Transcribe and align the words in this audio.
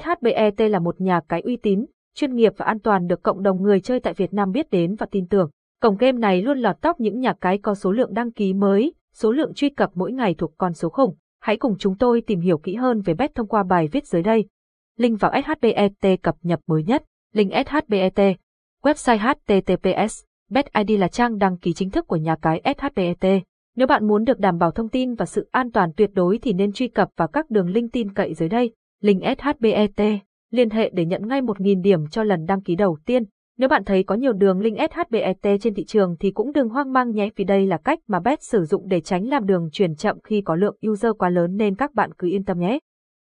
SHBET 0.00 0.70
là 0.70 0.78
một 0.78 1.00
nhà 1.00 1.20
cái 1.28 1.40
uy 1.40 1.56
tín, 1.56 1.86
chuyên 2.14 2.34
nghiệp 2.34 2.52
và 2.56 2.66
an 2.66 2.78
toàn 2.78 3.06
được 3.06 3.22
cộng 3.22 3.42
đồng 3.42 3.62
người 3.62 3.80
chơi 3.80 4.00
tại 4.00 4.14
Việt 4.14 4.34
Nam 4.34 4.52
biết 4.52 4.70
đến 4.70 4.94
và 4.94 5.06
tin 5.10 5.26
tưởng. 5.26 5.50
Cổng 5.80 5.96
game 5.96 6.18
này 6.18 6.42
luôn 6.42 6.58
lọt 6.58 6.80
top 6.80 7.00
những 7.00 7.20
nhà 7.20 7.34
cái 7.40 7.58
có 7.58 7.74
số 7.74 7.92
lượng 7.92 8.14
đăng 8.14 8.32
ký 8.32 8.52
mới, 8.52 8.94
số 9.12 9.32
lượng 9.32 9.54
truy 9.54 9.68
cập 9.68 9.90
mỗi 9.94 10.12
ngày 10.12 10.34
thuộc 10.34 10.52
con 10.58 10.72
số 10.72 10.88
khủng. 10.88 11.14
Hãy 11.40 11.56
cùng 11.56 11.76
chúng 11.78 11.98
tôi 11.98 12.20
tìm 12.20 12.40
hiểu 12.40 12.58
kỹ 12.58 12.74
hơn 12.74 13.00
về 13.00 13.14
bet 13.14 13.34
thông 13.34 13.46
qua 13.46 13.62
bài 13.62 13.88
viết 13.92 14.06
dưới 14.06 14.22
đây. 14.22 14.48
Link 14.98 15.20
vào 15.20 15.32
SHBET 15.42 16.22
cập 16.22 16.36
nhật 16.42 16.60
mới 16.66 16.82
nhất. 16.84 17.04
Link 17.32 17.52
SHBET. 17.52 18.36
Website 18.82 19.18
HTTPS. 19.18 20.22
Betid 20.50 21.00
là 21.00 21.08
trang 21.08 21.38
đăng 21.38 21.58
ký 21.58 21.72
chính 21.72 21.90
thức 21.90 22.06
của 22.06 22.16
nhà 22.16 22.36
cái 22.42 22.62
SHBET. 22.78 23.42
Nếu 23.76 23.86
bạn 23.86 24.06
muốn 24.06 24.24
được 24.24 24.38
đảm 24.38 24.58
bảo 24.58 24.70
thông 24.70 24.88
tin 24.88 25.14
và 25.14 25.26
sự 25.26 25.48
an 25.50 25.72
toàn 25.72 25.92
tuyệt 25.96 26.10
đối 26.14 26.38
thì 26.38 26.52
nên 26.52 26.72
truy 26.72 26.88
cập 26.88 27.08
vào 27.16 27.28
các 27.28 27.50
đường 27.50 27.68
link 27.68 27.92
tin 27.92 28.14
cậy 28.14 28.34
dưới 28.34 28.48
đây. 28.48 28.74
Link 29.02 29.22
SHBET. 29.22 30.20
Liên 30.50 30.70
hệ 30.70 30.90
để 30.94 31.04
nhận 31.04 31.28
ngay 31.28 31.42
1.000 31.42 31.82
điểm 31.82 32.06
cho 32.06 32.22
lần 32.22 32.46
đăng 32.46 32.60
ký 32.60 32.76
đầu 32.76 32.98
tiên. 33.06 33.24
Nếu 33.58 33.68
bạn 33.68 33.84
thấy 33.84 34.02
có 34.02 34.14
nhiều 34.14 34.32
đường 34.32 34.60
link 34.60 34.78
SHBET 34.78 35.60
trên 35.60 35.74
thị 35.74 35.84
trường 35.84 36.16
thì 36.20 36.30
cũng 36.30 36.52
đừng 36.52 36.68
hoang 36.68 36.92
mang 36.92 37.10
nhé 37.10 37.28
vì 37.36 37.44
đây 37.44 37.66
là 37.66 37.76
cách 37.76 37.98
mà 38.08 38.20
Bet 38.20 38.42
sử 38.42 38.64
dụng 38.64 38.88
để 38.88 39.00
tránh 39.00 39.28
làm 39.28 39.46
đường 39.46 39.68
truyền 39.72 39.94
chậm 39.94 40.20
khi 40.24 40.40
có 40.40 40.54
lượng 40.54 40.76
user 40.90 41.12
quá 41.18 41.28
lớn 41.28 41.56
nên 41.56 41.74
các 41.74 41.94
bạn 41.94 42.10
cứ 42.18 42.28
yên 42.28 42.44
tâm 42.44 42.58
nhé. 42.58 42.78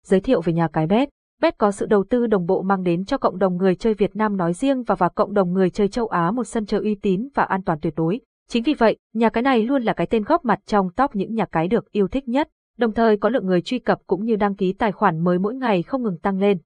Giới 0.06 0.20
thiệu 0.20 0.42
về 0.42 0.54
nhà 0.54 0.68
cái 0.74 0.88
Bet. 0.88 1.10
Bet 1.42 1.58
có 1.58 1.72
sự 1.72 1.86
đầu 1.86 2.04
tư 2.10 2.28
đồng 2.28 2.46
bộ 2.46 2.62
mang 2.62 2.84
đến 2.84 3.06
cho 3.06 3.18
cộng 3.18 3.40
đồng 3.40 3.58
người 3.58 3.76
chơi 3.76 3.94
Việt 3.94 4.16
Nam 4.16 4.38
nói 4.38 4.54
riêng 4.54 4.84
và 4.84 4.96
và 4.96 5.10
cộng 5.10 5.34
đồng 5.34 5.54
người 5.54 5.70
chơi 5.70 5.88
châu 5.88 6.08
Á 6.08 6.32
một 6.32 6.44
sân 6.44 6.66
chơi 6.66 6.82
uy 6.82 6.96
tín 6.96 7.28
và 7.36 7.44
an 7.44 7.64
toàn 7.64 7.80
tuyệt 7.82 7.94
đối. 7.98 8.20
Chính 8.50 8.64
vì 8.64 8.74
vậy, 8.74 8.98
nhà 9.14 9.30
cái 9.30 9.44
này 9.44 9.64
luôn 9.64 9.84
là 9.84 9.94
cái 9.94 10.08
tên 10.08 10.24
góp 10.24 10.46
mặt 10.46 10.60
trong 10.66 10.90
top 10.96 11.16
những 11.16 11.36
nhà 11.36 11.46
cái 11.46 11.68
được 11.68 11.92
yêu 11.92 12.08
thích 12.08 12.28
nhất, 12.28 12.50
đồng 12.80 12.94
thời 12.94 13.18
có 13.18 13.30
lượng 13.30 13.46
người 13.46 13.62
truy 13.62 13.80
cập 13.80 14.00
cũng 14.08 14.26
như 14.26 14.36
đăng 14.36 14.56
ký 14.56 14.74
tài 14.74 14.92
khoản 14.92 15.24
mới 15.24 15.40
mỗi 15.40 15.56
ngày 15.56 15.84
không 15.84 16.04
ngừng 16.04 16.18
tăng 16.18 16.40
lên. 16.40 16.58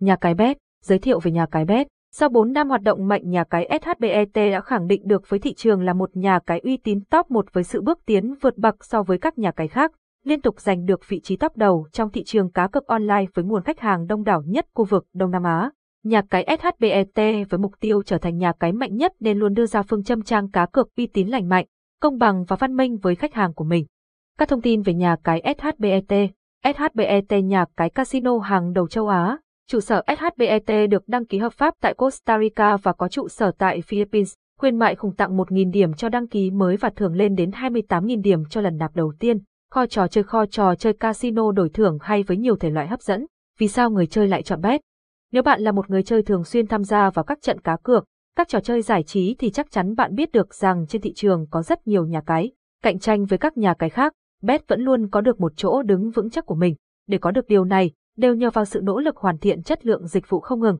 Nhà 0.00 0.16
cái 0.16 0.34
Bet, 0.34 0.56
giới 0.82 0.98
thiệu 0.98 1.20
về 1.20 1.30
nhà 1.30 1.46
cái 1.50 1.64
Bet. 1.64 1.86
Sau 2.12 2.28
4 2.28 2.52
năm 2.52 2.68
hoạt 2.68 2.82
động 2.82 3.08
mạnh 3.08 3.30
nhà 3.30 3.44
cái 3.44 3.80
SHBET 3.82 4.28
đã 4.34 4.60
khẳng 4.60 4.86
định 4.86 5.02
được 5.04 5.22
với 5.28 5.40
thị 5.40 5.54
trường 5.54 5.82
là 5.82 5.92
một 5.92 6.16
nhà 6.16 6.38
cái 6.46 6.60
uy 6.60 6.76
tín 6.76 7.00
top 7.10 7.30
1 7.30 7.52
với 7.52 7.64
sự 7.64 7.82
bước 7.82 7.98
tiến 8.06 8.34
vượt 8.40 8.58
bậc 8.58 8.84
so 8.84 9.02
với 9.02 9.18
các 9.18 9.38
nhà 9.38 9.50
cái 9.50 9.68
khác, 9.68 9.92
liên 10.24 10.40
tục 10.40 10.60
giành 10.60 10.84
được 10.84 11.08
vị 11.08 11.20
trí 11.20 11.36
top 11.36 11.56
đầu 11.56 11.86
trong 11.92 12.10
thị 12.10 12.24
trường 12.24 12.50
cá 12.50 12.68
cược 12.68 12.86
online 12.86 13.24
với 13.34 13.44
nguồn 13.44 13.62
khách 13.62 13.80
hàng 13.80 14.06
đông 14.06 14.24
đảo 14.24 14.42
nhất 14.46 14.66
khu 14.74 14.84
vực 14.84 15.06
Đông 15.14 15.30
Nam 15.30 15.42
Á. 15.42 15.70
Nhà 16.04 16.22
cái 16.30 16.58
SHBET 16.60 17.48
với 17.50 17.58
mục 17.58 17.72
tiêu 17.80 18.02
trở 18.02 18.18
thành 18.18 18.36
nhà 18.36 18.52
cái 18.60 18.72
mạnh 18.72 18.96
nhất 18.96 19.12
nên 19.20 19.38
luôn 19.38 19.54
đưa 19.54 19.66
ra 19.66 19.82
phương 19.82 20.04
châm 20.04 20.22
trang 20.22 20.50
cá 20.50 20.66
cược 20.66 20.96
uy 20.96 21.06
tín 21.06 21.28
lành 21.28 21.48
mạnh, 21.48 21.66
công 22.00 22.18
bằng 22.18 22.44
và 22.44 22.56
văn 22.56 22.76
minh 22.76 22.96
với 22.96 23.14
khách 23.14 23.34
hàng 23.34 23.54
của 23.54 23.64
mình. 23.64 23.86
Các 24.38 24.48
thông 24.48 24.62
tin 24.62 24.82
về 24.82 24.94
nhà 24.94 25.16
cái 25.24 25.54
SHBET 25.58 26.30
SHBET 26.64 27.44
nhà 27.44 27.64
cái 27.76 27.90
casino 27.90 28.38
hàng 28.38 28.72
đầu 28.72 28.88
châu 28.88 29.08
Á, 29.08 29.38
Trụ 29.68 29.80
sở 29.80 30.02
SHBET 30.18 30.90
được 30.90 31.08
đăng 31.08 31.26
ký 31.26 31.38
hợp 31.38 31.52
pháp 31.52 31.74
tại 31.80 31.94
Costa 31.94 32.38
Rica 32.38 32.76
và 32.76 32.92
có 32.92 33.08
trụ 33.08 33.28
sở 33.28 33.50
tại 33.58 33.80
Philippines. 33.80 34.34
Khuyên 34.58 34.78
mại 34.78 34.94
khủng 34.94 35.14
tặng 35.14 35.36
1.000 35.36 35.70
điểm 35.72 35.94
cho 35.94 36.08
đăng 36.08 36.28
ký 36.28 36.50
mới 36.50 36.76
và 36.76 36.90
thưởng 36.96 37.14
lên 37.14 37.34
đến 37.34 37.50
28.000 37.50 38.22
điểm 38.22 38.44
cho 38.50 38.60
lần 38.60 38.76
nạp 38.76 38.96
đầu 38.96 39.12
tiên. 39.18 39.38
Kho 39.70 39.86
trò 39.86 40.08
chơi 40.08 40.24
kho 40.24 40.46
trò 40.46 40.74
chơi 40.74 40.92
casino 40.92 41.52
đổi 41.52 41.68
thưởng 41.68 41.98
hay 42.00 42.22
với 42.22 42.36
nhiều 42.36 42.56
thể 42.56 42.70
loại 42.70 42.86
hấp 42.86 43.02
dẫn. 43.02 43.26
Vì 43.58 43.68
sao 43.68 43.90
người 43.90 44.06
chơi 44.06 44.28
lại 44.28 44.42
chọn 44.42 44.60
bet? 44.60 44.80
Nếu 45.32 45.42
bạn 45.42 45.60
là 45.60 45.72
một 45.72 45.90
người 45.90 46.02
chơi 46.02 46.22
thường 46.22 46.44
xuyên 46.44 46.66
tham 46.66 46.84
gia 46.84 47.10
vào 47.10 47.24
các 47.24 47.38
trận 47.42 47.60
cá 47.60 47.76
cược, 47.82 48.04
các 48.36 48.48
trò 48.48 48.60
chơi 48.60 48.82
giải 48.82 49.02
trí 49.02 49.36
thì 49.38 49.50
chắc 49.50 49.70
chắn 49.70 49.94
bạn 49.94 50.14
biết 50.14 50.32
được 50.32 50.54
rằng 50.54 50.86
trên 50.86 51.02
thị 51.02 51.12
trường 51.14 51.46
có 51.50 51.62
rất 51.62 51.86
nhiều 51.86 52.06
nhà 52.06 52.20
cái. 52.26 52.50
Cạnh 52.82 52.98
tranh 52.98 53.24
với 53.24 53.38
các 53.38 53.56
nhà 53.56 53.74
cái 53.74 53.90
khác, 53.90 54.12
bet 54.42 54.68
vẫn 54.68 54.80
luôn 54.80 55.08
có 55.08 55.20
được 55.20 55.40
một 55.40 55.52
chỗ 55.56 55.82
đứng 55.82 56.10
vững 56.10 56.30
chắc 56.30 56.46
của 56.46 56.54
mình. 56.54 56.74
Để 57.06 57.18
có 57.18 57.30
được 57.30 57.46
điều 57.48 57.64
này, 57.64 57.92
đều 58.16 58.34
nhờ 58.34 58.50
vào 58.50 58.64
sự 58.64 58.80
nỗ 58.82 59.00
lực 59.00 59.16
hoàn 59.16 59.38
thiện 59.38 59.62
chất 59.62 59.86
lượng 59.86 60.06
dịch 60.06 60.28
vụ 60.28 60.40
không 60.40 60.60
ngừng. 60.60 60.78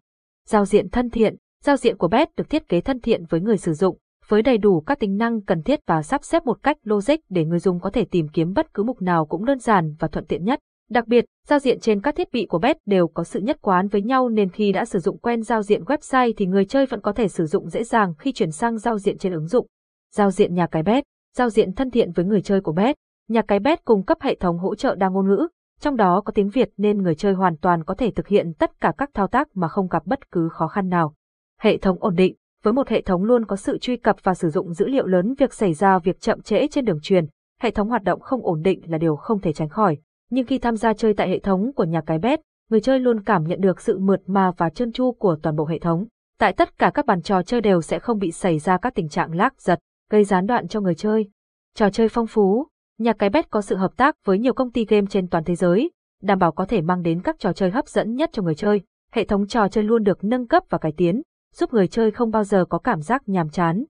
Giao 0.49 0.65
diện 0.65 0.89
thân 0.91 1.11
thiện, 1.11 1.37
giao 1.65 1.77
diện 1.77 1.97
của 1.97 2.09
Bet 2.09 2.29
được 2.37 2.51
thiết 2.51 2.69
kế 2.69 2.81
thân 2.81 3.01
thiện 3.01 3.25
với 3.29 3.41
người 3.41 3.57
sử 3.57 3.73
dụng, 3.73 3.99
với 4.29 4.43
đầy 4.43 4.59
đủ 4.59 4.81
các 4.81 4.99
tính 5.01 5.17
năng 5.17 5.41
cần 5.41 5.63
thiết 5.63 5.81
và 5.87 6.03
sắp 6.03 6.25
xếp 6.25 6.45
một 6.45 6.63
cách 6.63 6.77
logic 6.85 7.17
để 7.29 7.45
người 7.45 7.59
dùng 7.59 7.81
có 7.81 7.91
thể 7.91 8.05
tìm 8.05 8.29
kiếm 8.29 8.53
bất 8.53 8.75
cứ 8.75 8.83
mục 8.83 9.03
nào 9.03 9.27
cũng 9.27 9.45
đơn 9.45 9.59
giản 9.59 9.95
và 9.99 10.09
thuận 10.09 10.27
tiện 10.27 10.45
nhất. 10.45 10.61
Đặc 10.91 11.07
biệt, 11.07 11.25
giao 11.47 11.59
diện 11.59 11.81
trên 11.81 12.01
các 12.01 12.17
thiết 12.17 12.33
bị 12.33 12.47
của 12.47 12.59
Bet 12.59 12.77
đều 12.87 13.09
có 13.09 13.25
sự 13.25 13.41
nhất 13.41 13.59
quán 13.63 13.89
với 13.89 14.03
nhau 14.03 14.29
nên 14.29 14.51
khi 14.51 14.73
đã 14.73 14.85
sử 14.85 14.99
dụng 14.99 15.19
quen 15.19 15.43
giao 15.43 15.63
diện 15.63 15.83
website 15.83 16.33
thì 16.37 16.47
người 16.47 16.65
chơi 16.65 16.87
vẫn 16.87 17.01
có 17.01 17.13
thể 17.13 17.29
sử 17.29 17.47
dụng 17.47 17.69
dễ 17.69 17.85
dàng 17.85 18.15
khi 18.19 18.33
chuyển 18.33 18.51
sang 18.51 18.79
giao 18.79 18.99
diện 18.99 19.19
trên 19.19 19.33
ứng 19.33 19.47
dụng. 19.47 19.67
Giao 20.15 20.31
diện 20.31 20.55
nhà 20.55 20.67
cái 20.67 20.83
Bet, 20.83 21.05
giao 21.37 21.51
diện 21.51 21.73
thân 21.73 21.91
thiện 21.91 22.13
với 22.13 22.25
người 22.25 22.43
chơi 22.43 22.61
của 22.61 22.73
Bet. 22.73 22.97
Nhà 23.29 23.43
cái 23.43 23.59
Bet 23.59 23.85
cung 23.85 24.05
cấp 24.05 24.19
hệ 24.21 24.35
thống 24.35 24.59
hỗ 24.59 24.75
trợ 24.75 24.95
đa 24.95 25.09
ngôn 25.09 25.29
ngữ, 25.29 25.49
trong 25.81 25.97
đó 25.97 26.21
có 26.25 26.33
tiếng 26.33 26.49
Việt 26.49 26.71
nên 26.77 27.03
người 27.03 27.15
chơi 27.15 27.33
hoàn 27.33 27.57
toàn 27.57 27.85
có 27.85 27.95
thể 27.95 28.11
thực 28.11 28.29
hiện 28.29 28.53
tất 28.55 28.81
cả 28.81 28.93
các 28.99 29.11
thao 29.15 29.27
tác 29.27 29.49
mà 29.57 29.69
không 29.69 29.89
gặp 29.89 30.07
bất 30.07 30.31
cứ 30.31 30.49
khó 30.49 30.69
khăn 30.69 30.89
nào. 30.89 31.15
Hệ 31.61 31.77
thống 31.77 31.97
ổn 32.01 32.15
định, 32.15 32.35
với 32.63 32.73
một 32.73 32.89
hệ 32.89 33.03
thống 33.03 33.25
luôn 33.25 33.45
có 33.45 33.57
sự 33.57 33.79
truy 33.79 33.97
cập 33.97 34.17
và 34.23 34.35
sử 34.35 34.51
dụng 34.51 34.73
dữ 34.73 34.89
liệu 34.89 35.07
lớn 35.07 35.35
việc 35.39 35.55
xảy 35.55 35.75
ra 35.75 35.99
việc 35.99 36.21
chậm 36.21 36.43
trễ 36.43 36.67
trên 36.69 36.85
đường 36.85 37.01
truyền, 37.03 37.27
hệ 37.61 37.71
thống 37.71 37.89
hoạt 37.89 38.03
động 38.03 38.21
không 38.21 38.47
ổn 38.47 38.63
định 38.63 38.91
là 38.91 38.99
điều 38.99 39.17
không 39.17 39.41
thể 39.41 39.53
tránh 39.53 39.69
khỏi. 39.69 39.99
Nhưng 40.31 40.47
khi 40.47 40.59
tham 40.59 40.77
gia 40.77 40.95
chơi 40.95 41.15
tại 41.15 41.29
hệ 41.29 41.39
thống 41.39 41.73
của 41.73 41.85
nhà 41.85 42.01
cái 42.01 42.19
bet, 42.19 42.41
người 42.71 42.81
chơi 42.81 43.01
luôn 43.01 43.23
cảm 43.23 43.45
nhận 43.45 43.61
được 43.61 43.81
sự 43.81 43.99
mượt 43.99 44.21
mà 44.27 44.51
và 44.57 44.71
trơn 44.71 44.93
tru 44.93 45.13
của 45.13 45.39
toàn 45.43 45.57
bộ 45.57 45.67
hệ 45.67 45.79
thống. 45.79 46.07
Tại 46.39 46.53
tất 46.53 46.79
cả 46.79 46.91
các 46.95 47.07
bàn 47.07 47.23
trò 47.23 47.43
chơi 47.43 47.61
đều 47.61 47.83
sẽ 47.83 47.99
không 47.99 48.19
bị 48.19 48.33
xảy 48.33 48.59
ra 48.59 48.79
các 48.79 48.95
tình 48.95 49.09
trạng 49.09 49.35
lác 49.35 49.61
giật, 49.61 49.79
gây 50.11 50.25
gián 50.25 50.47
đoạn 50.47 50.69
cho 50.69 50.81
người 50.81 50.95
chơi. 50.95 51.31
Trò 51.75 51.91
chơi 51.91 52.09
phong 52.09 52.27
phú, 52.27 52.67
Nhà 52.99 53.13
cái 53.13 53.31
bet 53.31 53.51
có 53.51 53.63
sự 53.63 53.77
hợp 53.77 53.97
tác 53.97 54.17
với 54.25 54.39
nhiều 54.39 54.53
công 54.53 54.71
ty 54.71 54.85
game 54.85 55.07
trên 55.11 55.29
toàn 55.29 55.45
thế 55.45 55.55
giới, 55.55 55.91
đảm 56.23 56.39
bảo 56.39 56.53
có 56.53 56.65
thể 56.65 56.81
mang 56.81 57.03
đến 57.03 57.23
các 57.23 57.39
trò 57.39 57.53
chơi 57.53 57.71
hấp 57.71 57.89
dẫn 57.89 58.15
nhất 58.15 58.31
cho 58.33 58.43
người 58.43 58.55
chơi. 58.55 58.81
Hệ 59.13 59.25
thống 59.25 59.47
trò 59.47 59.69
chơi 59.69 59.85
luôn 59.85 60.03
được 60.03 60.25
nâng 60.25 60.47
cấp 60.47 60.63
và 60.71 60.79
cải 60.79 60.93
tiến, 60.97 61.23
giúp 61.55 61.73
người 61.73 61.89
chơi 61.89 62.11
không 62.11 62.31
bao 62.31 62.45
giờ 62.45 62.65
có 62.65 62.79
cảm 62.79 63.01
giác 63.01 63.23
nhàm 63.27 63.49
chán. 63.49 63.85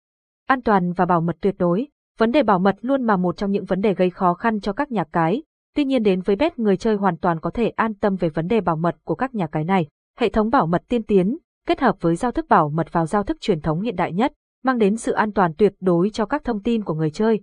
An 0.47 0.62
toàn 0.62 0.93
và 0.93 1.06
bảo 1.06 1.21
mật 1.21 1.37
tuyệt 1.41 1.55
đối. 1.59 1.89
Vấn 2.19 2.33
đề 2.33 2.43
bảo 2.43 2.59
mật 2.59 2.77
luôn 2.81 3.06
là 3.06 3.17
một 3.17 3.37
trong 3.37 3.50
những 3.50 3.65
vấn 3.65 3.81
đề 3.81 3.94
gây 3.94 4.11
khó 4.11 4.34
khăn 4.34 4.61
cho 4.61 4.72
các 4.72 4.91
nhà 4.91 5.05
cái. 5.12 5.43
Tuy 5.75 5.84
nhiên 5.84 6.03
đến 6.03 6.21
với 6.21 6.37
bet 6.37 6.59
người 6.59 6.77
chơi 6.77 6.97
hoàn 6.97 7.17
toàn 7.17 7.41
có 7.41 7.50
thể 7.50 7.69
an 7.69 7.94
tâm 7.94 8.17
về 8.17 8.28
vấn 8.28 8.47
đề 8.47 8.61
bảo 8.61 8.77
mật 8.77 8.97
của 9.05 9.15
các 9.15 9.34
nhà 9.34 9.47
cái 9.47 9.65
này. 9.65 9.87
Hệ 10.19 10.28
thống 10.28 10.50
bảo 10.50 10.67
mật 10.67 10.83
tiên 10.88 11.03
tiến, 11.03 11.38
kết 11.67 11.81
hợp 11.81 11.97
với 12.00 12.17
giao 12.17 12.33
thức 12.33 12.47
bảo 12.49 12.69
mật 12.69 12.93
vào 12.93 13.06
giao 13.06 13.23
thức 13.23 13.37
truyền 13.41 13.61
thống 13.61 13.81
hiện 13.81 13.97
đại 13.97 14.12
nhất, 14.12 14.33
mang 14.65 14.78
đến 14.78 14.97
sự 14.97 15.12
an 15.12 15.33
toàn 15.33 15.53
tuyệt 15.59 15.73
đối 15.81 16.11
cho 16.11 16.27
các 16.27 16.44
thông 16.44 16.62
tin 16.62 16.84
của 16.84 16.94
người 16.94 17.11
chơi 17.11 17.41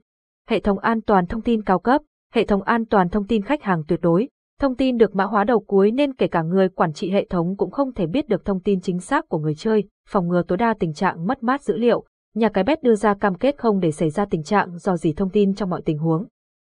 hệ 0.50 0.60
thống 0.60 0.80
an 0.80 1.02
toàn 1.02 1.26
thông 1.26 1.42
tin 1.42 1.64
cao 1.64 1.80
cấp, 1.80 2.02
hệ 2.34 2.46
thống 2.46 2.62
an 2.62 2.86
toàn 2.86 3.10
thông 3.10 3.28
tin 3.28 3.42
khách 3.42 3.64
hàng 3.64 3.84
tuyệt 3.88 4.00
đối. 4.02 4.30
Thông 4.60 4.76
tin 4.76 4.98
được 4.98 5.16
mã 5.16 5.24
hóa 5.24 5.44
đầu 5.44 5.60
cuối 5.60 5.92
nên 5.92 6.14
kể 6.14 6.28
cả 6.28 6.42
người 6.42 6.70
quản 6.70 6.94
trị 6.94 7.12
hệ 7.12 7.28
thống 7.30 7.58
cũng 7.58 7.72
không 7.72 7.94
thể 7.94 8.08
biết 8.08 8.30
được 8.30 8.46
thông 8.46 8.60
tin 8.60 8.82
chính 8.82 9.00
xác 9.00 9.30
của 9.30 9.40
người 9.40 9.56
chơi, 9.56 9.84
phòng 10.10 10.28
ngừa 10.28 10.44
tối 10.48 10.58
đa 10.58 10.74
tình 10.80 10.94
trạng 10.94 11.28
mất 11.28 11.44
mát 11.44 11.62
dữ 11.62 11.78
liệu. 11.78 12.06
Nhà 12.36 12.50
cái 12.50 12.64
bet 12.64 12.84
đưa 12.84 12.96
ra 12.96 13.14
cam 13.14 13.36
kết 13.36 13.58
không 13.58 13.80
để 13.80 13.92
xảy 13.92 14.10
ra 14.10 14.26
tình 14.26 14.44
trạng 14.44 14.78
do 14.78 14.98
dỉ 14.98 15.14
thông 15.14 15.30
tin 15.30 15.56
trong 15.56 15.70
mọi 15.70 15.82
tình 15.86 15.98
huống. 15.98 16.26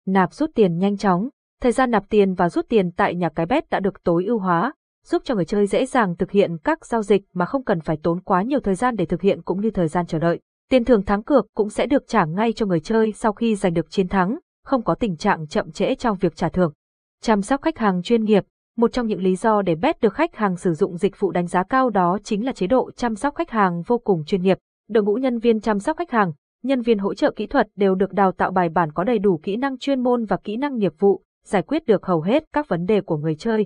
Nạp 0.08 0.34
rút 0.34 0.50
tiền 0.56 0.78
nhanh 0.78 0.98
chóng. 0.98 1.30
Thời 1.62 1.72
gian 1.72 1.92
nạp 1.92 2.10
tiền 2.10 2.34
và 2.34 2.50
rút 2.50 2.66
tiền 2.70 2.92
tại 2.92 3.16
nhà 3.16 3.30
cái 3.30 3.46
bet 3.46 3.70
đã 3.70 3.80
được 3.80 4.04
tối 4.04 4.26
ưu 4.26 4.40
hóa, 4.40 4.74
giúp 5.06 5.22
cho 5.26 5.36
người 5.36 5.46
chơi 5.46 5.68
dễ 5.68 5.86
dàng 5.86 6.16
thực 6.16 6.32
hiện 6.32 6.58
các 6.64 6.86
giao 6.86 7.02
dịch 7.04 7.24
mà 7.34 7.46
không 7.46 7.64
cần 7.64 7.82
phải 7.82 7.98
tốn 8.04 8.22
quá 8.22 8.42
nhiều 8.42 8.60
thời 8.60 8.76
gian 8.76 8.96
để 8.96 9.06
thực 9.06 9.22
hiện 9.22 9.42
cũng 9.42 9.62
như 9.62 9.72
thời 9.72 9.88
gian 9.88 10.06
chờ 10.06 10.20
đợi. 10.20 10.40
Tiền 10.72 10.86
thưởng 10.86 11.04
thắng 11.04 11.24
cược 11.24 11.48
cũng 11.54 11.70
sẽ 11.70 11.86
được 11.86 12.08
trả 12.08 12.26
ngay 12.26 12.54
cho 12.54 12.66
người 12.66 12.80
chơi 12.80 13.14
sau 13.16 13.34
khi 13.34 13.56
giành 13.56 13.74
được 13.74 13.90
chiến 13.90 14.08
thắng, 14.08 14.40
không 14.66 14.84
có 14.84 14.96
tình 14.96 15.18
trạng 15.18 15.48
chậm 15.48 15.72
trễ 15.72 15.96
trong 15.96 16.18
việc 16.18 16.36
trả 16.36 16.50
thưởng. 16.50 16.74
Chăm 17.22 17.42
sóc 17.42 17.62
khách 17.62 17.78
hàng 17.78 18.02
chuyên 18.02 18.24
nghiệp, 18.24 18.44
một 18.78 18.94
trong 18.94 19.08
những 19.08 19.22
lý 19.22 19.36
do 19.36 19.62
để 19.62 19.76
Bet 19.76 20.02
được 20.02 20.14
khách 20.14 20.36
hàng 20.36 20.58
sử 20.58 20.74
dụng 20.74 20.98
dịch 20.98 21.20
vụ 21.20 21.32
đánh 21.32 21.48
giá 21.48 21.64
cao 21.64 21.90
đó 21.90 22.18
chính 22.24 22.46
là 22.46 22.52
chế 22.52 22.68
độ 22.68 22.92
chăm 22.92 23.16
sóc 23.16 23.36
khách 23.36 23.50
hàng 23.50 23.82
vô 23.88 23.98
cùng 23.98 24.24
chuyên 24.26 24.42
nghiệp. 24.42 24.58
Đội 24.90 25.04
ngũ 25.04 25.14
nhân 25.14 25.40
viên 25.40 25.62
chăm 25.62 25.80
sóc 25.80 25.98
khách 25.98 26.12
hàng, 26.12 26.32
nhân 26.64 26.82
viên 26.82 26.98
hỗ 26.98 27.14
trợ 27.14 27.32
kỹ 27.36 27.48
thuật 27.48 27.68
đều 27.76 27.96
được 27.96 28.14
đào 28.14 28.32
tạo 28.32 28.52
bài 28.52 28.70
bản 28.70 28.92
có 28.92 29.04
đầy 29.04 29.20
đủ 29.20 29.40
kỹ 29.44 29.56
năng 29.56 29.78
chuyên 29.78 30.04
môn 30.04 30.26
và 30.26 30.38
kỹ 30.44 30.58
năng 30.58 30.78
nghiệp 30.78 30.94
vụ, 31.00 31.22
giải 31.46 31.62
quyết 31.62 31.86
được 31.86 32.06
hầu 32.06 32.22
hết 32.22 32.44
các 32.54 32.68
vấn 32.68 32.86
đề 32.86 33.02
của 33.02 33.18
người 33.18 33.36
chơi. 33.36 33.66